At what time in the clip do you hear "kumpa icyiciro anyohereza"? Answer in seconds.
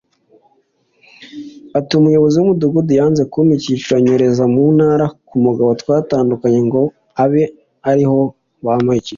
3.31-4.43